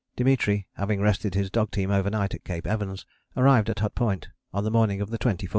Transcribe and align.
Dimitri 0.15 0.67
having 0.77 0.99
rested 0.99 1.35
his 1.35 1.51
dog 1.51 1.69
team 1.69 1.91
overnight 1.91 2.33
at 2.33 2.43
Cape 2.43 2.65
Evans 2.65 3.05
arrived 3.37 3.69
at 3.69 3.77
Hut 3.77 3.93
Point 3.93 4.29
on 4.51 4.63
the 4.63 4.71
morning 4.71 4.99
of 4.99 5.11
the 5.11 5.19
24th. 5.19 5.49